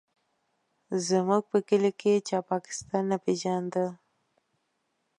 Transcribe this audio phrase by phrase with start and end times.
[1.07, 3.85] زموږ په کلي کې چا پاکستان نه پېژانده.